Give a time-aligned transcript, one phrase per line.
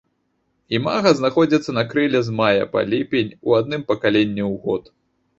[0.77, 4.83] Імага знаходзяцца на крыле з мая па ліпень у адным пакаленні ў год.